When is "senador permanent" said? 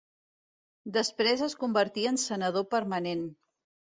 2.23-3.21